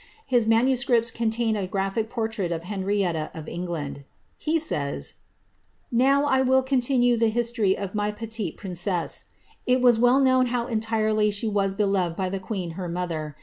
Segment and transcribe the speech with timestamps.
[0.25, 4.03] His manuscripts contain a graphic portrait of Henrietta of En^ land.
[4.35, 5.15] He says:^
[5.91, 9.25] Now, I will continue the history of my petite frrih cesse.
[9.67, 13.35] It was well known how entirely she was beloved by the queea her mother.